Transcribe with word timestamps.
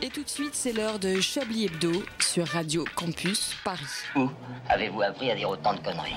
Et 0.00 0.10
tout 0.10 0.22
de 0.22 0.28
suite, 0.28 0.54
c'est 0.54 0.72
l'heure 0.72 1.00
de 1.00 1.20
Chablis 1.20 1.64
Hebdo 1.64 1.90
sur 2.20 2.46
Radio 2.46 2.84
Campus 2.94 3.56
Paris. 3.64 3.80
Où 4.14 4.28
avez-vous 4.68 5.02
appris 5.02 5.28
à 5.30 5.34
dire 5.34 5.50
autant 5.50 5.74
de 5.74 5.80
conneries 5.80 6.14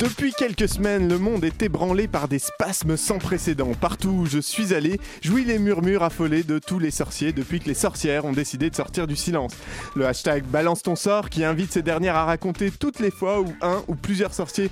Depuis 0.00 0.32
quelques 0.32 0.68
semaines, 0.68 1.08
le 1.08 1.16
monde 1.16 1.44
est 1.44 1.62
ébranlé 1.62 2.08
par 2.08 2.26
des 2.26 2.40
spasmes 2.40 2.96
sans 2.96 3.18
précédent. 3.18 3.70
Partout 3.80 4.08
où 4.08 4.26
je 4.26 4.40
suis 4.40 4.74
allé, 4.74 4.98
jouis 5.22 5.44
les 5.44 5.60
murmures 5.60 6.02
affolés 6.02 6.42
de 6.42 6.58
tous 6.58 6.80
les 6.80 6.90
sorciers 6.90 7.32
depuis 7.32 7.60
que 7.60 7.68
les 7.68 7.74
sorcières 7.74 8.24
ont 8.24 8.32
décidé 8.32 8.70
de 8.70 8.74
sortir 8.74 9.06
du 9.06 9.14
silence. 9.14 9.52
Le 9.94 10.04
hashtag 10.06 10.42
Balance 10.44 10.82
ton 10.82 10.96
sort 10.96 11.30
qui 11.30 11.44
invite 11.44 11.70
ces 11.70 11.82
dernières 11.82 12.16
à 12.16 12.24
raconter 12.24 12.72
toutes 12.72 12.98
les 12.98 13.12
fois 13.12 13.40
où 13.40 13.54
un 13.62 13.84
ou 13.86 13.94
plusieurs 13.94 14.34
sorciers 14.34 14.68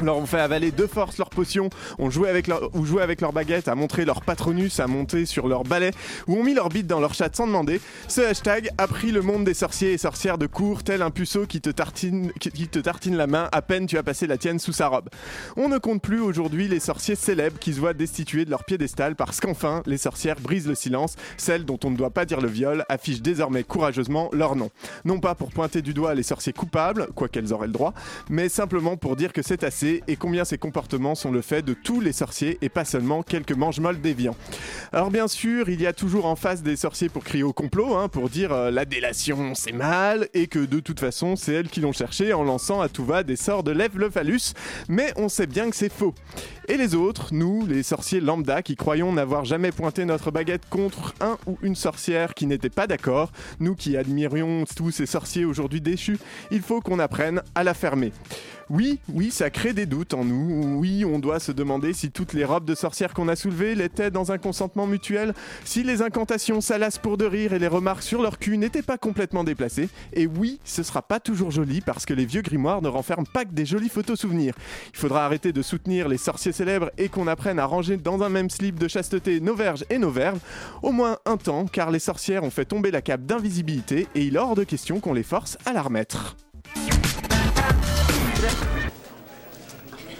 leur 0.00 0.26
fait 0.26 0.40
avaler 0.40 0.70
de 0.70 0.86
force 0.86 1.18
leurs 1.18 1.30
potions, 1.30 1.70
ont 1.98 2.10
joué 2.10 2.28
avec 2.28 2.46
leur, 2.46 2.74
ou 2.74 2.84
joué 2.84 3.02
avec 3.02 3.20
leurs 3.20 3.32
baguettes, 3.32 3.68
à 3.68 3.74
montrer 3.74 4.04
leur 4.04 4.22
patronus, 4.22 4.80
à 4.80 4.86
monter 4.86 5.26
sur 5.26 5.48
leur 5.48 5.64
balai, 5.64 5.90
ou 6.26 6.36
ont 6.36 6.44
mis 6.44 6.54
leur 6.54 6.68
bite 6.68 6.86
dans 6.86 7.00
leur 7.00 7.14
chat 7.14 7.34
sans 7.34 7.46
demander, 7.46 7.80
ce 8.08 8.20
hashtag 8.20 8.70
a 8.78 8.86
pris 8.86 9.10
le 9.10 9.22
monde 9.22 9.44
des 9.44 9.54
sorciers 9.54 9.92
et 9.92 9.98
sorcières 9.98 10.38
de 10.38 10.46
cours, 10.46 10.82
tel 10.82 11.02
un 11.02 11.10
puceau 11.10 11.46
qui 11.46 11.60
te, 11.60 11.70
tartine, 11.70 12.32
qui 12.38 12.68
te 12.68 12.78
tartine 12.78 13.16
la 13.16 13.26
main 13.26 13.48
à 13.52 13.62
peine 13.62 13.86
tu 13.86 13.98
as 13.98 14.02
passé 14.02 14.26
la 14.26 14.38
tienne 14.38 14.58
sous 14.58 14.72
sa 14.72 14.88
robe. 14.88 15.08
On 15.56 15.68
ne 15.68 15.78
compte 15.78 16.02
plus 16.02 16.20
aujourd'hui 16.20 16.68
les 16.68 16.80
sorciers 16.80 17.14
célèbres 17.14 17.58
qui 17.58 17.72
se 17.72 17.80
voient 17.80 17.94
destitués 17.94 18.44
de 18.44 18.50
leur 18.50 18.64
piédestal 18.64 19.16
parce 19.16 19.40
qu'enfin, 19.40 19.82
les 19.86 19.98
sorcières 19.98 20.40
brisent 20.40 20.68
le 20.68 20.74
silence, 20.74 21.16
celles 21.36 21.64
dont 21.64 21.78
on 21.84 21.90
ne 21.90 21.96
doit 21.96 22.10
pas 22.10 22.24
dire 22.24 22.40
le 22.40 22.48
viol 22.48 22.84
affichent 22.88 23.22
désormais 23.22 23.64
courageusement 23.64 24.30
leur 24.32 24.56
nom. 24.56 24.70
Non 25.04 25.20
pas 25.20 25.34
pour 25.34 25.50
pointer 25.50 25.82
du 25.82 25.94
doigt 25.94 26.14
les 26.14 26.22
sorciers 26.22 26.52
coupables, 26.52 27.08
quoiqu'elles 27.14 27.52
auraient 27.52 27.66
le 27.66 27.72
droit, 27.72 27.94
mais 28.28 28.48
simplement 28.48 28.96
pour 28.96 29.16
dire 29.16 29.32
que 29.32 29.42
c'est 29.42 29.64
assez 29.64 29.81
et 29.82 30.16
combien 30.16 30.44
ces 30.44 30.58
comportements 30.58 31.14
sont 31.14 31.30
le 31.30 31.42
fait 31.42 31.62
de 31.62 31.74
tous 31.74 32.00
les 32.00 32.12
sorciers 32.12 32.58
et 32.62 32.68
pas 32.68 32.84
seulement 32.84 33.22
quelques 33.22 33.56
mange-molles 33.56 34.00
déviants. 34.00 34.36
Alors 34.92 35.10
bien 35.10 35.28
sûr, 35.28 35.68
il 35.68 35.80
y 35.80 35.86
a 35.86 35.92
toujours 35.92 36.26
en 36.26 36.36
face 36.36 36.62
des 36.62 36.76
sorciers 36.76 37.08
pour 37.08 37.24
crier 37.24 37.42
au 37.42 37.52
complot, 37.52 37.96
hein, 37.96 38.08
pour 38.08 38.28
dire 38.28 38.52
euh, 38.52 38.70
la 38.70 38.84
délation 38.84 39.54
c'est 39.54 39.72
mal 39.72 40.28
et 40.34 40.46
que 40.46 40.58
de 40.58 40.80
toute 40.80 41.00
façon 41.00 41.36
c'est 41.36 41.52
elles 41.52 41.68
qui 41.68 41.80
l'ont 41.80 41.92
cherché 41.92 42.32
en 42.32 42.44
lançant 42.44 42.80
à 42.80 42.88
tout 42.88 43.04
va 43.04 43.22
des 43.22 43.36
sorts 43.36 43.62
de 43.62 43.72
lève 43.72 43.98
le 43.98 44.10
phallus, 44.10 44.52
mais 44.88 45.12
on 45.16 45.28
sait 45.28 45.46
bien 45.46 45.70
que 45.70 45.76
c'est 45.76 45.92
faux. 45.92 46.14
Et 46.68 46.76
les 46.76 46.94
autres, 46.94 47.28
nous, 47.32 47.66
les 47.66 47.82
sorciers 47.82 48.20
lambda 48.20 48.62
qui 48.62 48.76
croyons 48.76 49.12
n'avoir 49.12 49.44
jamais 49.44 49.72
pointé 49.72 50.04
notre 50.04 50.30
baguette 50.30 50.68
contre 50.70 51.14
un 51.20 51.36
ou 51.46 51.58
une 51.62 51.74
sorcière 51.74 52.34
qui 52.34 52.46
n'était 52.46 52.70
pas 52.70 52.86
d'accord, 52.86 53.32
nous 53.60 53.74
qui 53.74 53.96
admirions 53.96 54.64
tous 54.76 54.90
ces 54.90 55.06
sorciers 55.06 55.44
aujourd'hui 55.44 55.80
déchus, 55.80 56.18
il 56.50 56.62
faut 56.62 56.80
qu'on 56.80 56.98
apprenne 56.98 57.42
à 57.54 57.64
la 57.64 57.74
fermer. 57.74 58.12
Oui, 58.74 59.00
oui, 59.12 59.30
ça 59.30 59.50
crée 59.50 59.74
des 59.74 59.84
doutes 59.84 60.14
en 60.14 60.24
nous. 60.24 60.78
Oui, 60.78 61.04
on 61.04 61.18
doit 61.18 61.40
se 61.40 61.52
demander 61.52 61.92
si 61.92 62.10
toutes 62.10 62.32
les 62.32 62.46
robes 62.46 62.64
de 62.64 62.74
sorcières 62.74 63.12
qu'on 63.12 63.28
a 63.28 63.36
soulevées 63.36 63.74
l'étaient 63.74 64.10
dans 64.10 64.32
un 64.32 64.38
consentement 64.38 64.86
mutuel, 64.86 65.34
si 65.66 65.82
les 65.82 66.00
incantations 66.00 66.62
salaces 66.62 66.96
pour 66.96 67.18
de 67.18 67.26
rire 67.26 67.52
et 67.52 67.58
les 67.58 67.66
remarques 67.66 68.02
sur 68.02 68.22
leur 68.22 68.38
cul 68.38 68.56
n'étaient 68.56 68.80
pas 68.80 68.96
complètement 68.96 69.44
déplacées. 69.44 69.90
Et 70.14 70.26
oui, 70.26 70.58
ce 70.64 70.82
sera 70.82 71.02
pas 71.02 71.20
toujours 71.20 71.50
joli 71.50 71.82
parce 71.82 72.06
que 72.06 72.14
les 72.14 72.24
vieux 72.24 72.40
grimoires 72.40 72.80
ne 72.80 72.88
renferment 72.88 73.26
pas 73.30 73.44
que 73.44 73.52
des 73.52 73.66
jolis 73.66 73.90
photos 73.90 74.18
souvenirs. 74.18 74.54
Il 74.94 74.98
faudra 74.98 75.26
arrêter 75.26 75.52
de 75.52 75.60
soutenir 75.60 76.08
les 76.08 76.16
sorciers 76.16 76.52
célèbres 76.52 76.90
et 76.96 77.10
qu'on 77.10 77.26
apprenne 77.26 77.58
à 77.58 77.66
ranger 77.66 77.98
dans 77.98 78.22
un 78.22 78.30
même 78.30 78.48
slip 78.48 78.78
de 78.78 78.88
chasteté 78.88 79.40
nos 79.40 79.54
verges 79.54 79.84
et 79.90 79.98
nos 79.98 80.10
verves, 80.10 80.40
au 80.80 80.92
moins 80.92 81.18
un 81.26 81.36
temps, 81.36 81.66
car 81.66 81.90
les 81.90 81.98
sorcières 81.98 82.42
ont 82.42 82.50
fait 82.50 82.64
tomber 82.64 82.90
la 82.90 83.02
cape 83.02 83.26
d'invisibilité 83.26 84.08
et 84.14 84.22
il 84.22 84.36
est 84.36 84.38
hors 84.38 84.54
de 84.54 84.64
question 84.64 84.98
qu'on 84.98 85.12
les 85.12 85.22
force 85.22 85.58
à 85.66 85.74
la 85.74 85.82
remettre. 85.82 86.36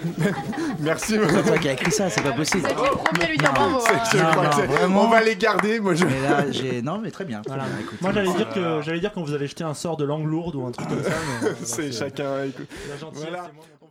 Merci. 0.79 1.15
C'est 1.29 1.43
toi 1.43 1.57
qui 1.57 1.69
as 1.69 1.73
écrit 1.73 1.91
ça, 1.91 2.09
c'est 2.09 2.21
pas 2.21 2.31
possible. 2.31 2.67
Le 2.67 2.73
premier 2.97 3.23
à 3.23 3.27
lui 3.29 3.37
dire 3.37 3.53
bravo. 3.53 3.77
hein. 3.77 4.03
C'est- 4.11 4.85
on 4.85 5.07
va 5.09 5.21
les 5.21 5.35
garder. 5.35 5.79
Moi, 5.79 5.95
je... 5.95 6.05
Mais 6.05 6.21
là, 6.21 6.45
j'ai. 6.51 6.81
Non, 6.81 6.99
mais 6.99 7.11
très 7.11 7.25
bien. 7.25 7.41
très 7.41 7.49
Voilà. 7.55 7.69
bien, 7.69 7.79
écoute. 7.81 8.01
Moi 8.01 8.11
j'allais 8.13 8.33
dire 8.33 8.49
que 8.49 8.81
j'allais 8.81 8.99
dire 8.99 9.11
quand 9.13 9.23
vous 9.23 9.33
avez 9.33 9.47
jeté 9.47 9.63
un 9.63 9.73
sort 9.73 9.97
de 9.97 10.05
langue 10.05 10.25
lourde 10.25 10.55
ou 10.55 10.65
un 10.65 10.71
truc 10.71 10.87
comme 10.87 11.03
ça. 11.03 11.09
mais, 11.41 11.47
euh, 11.49 11.53
c'est 11.63 11.89
voilà, 11.89 11.97
chacun. 11.97 12.43
écoute. 12.45 12.67
La 12.89 12.97
gentillesse, 12.97 13.27
Voilà. 13.29 13.43
c'est 13.47 13.55
moi, 13.55 13.65
mon- 13.81 13.82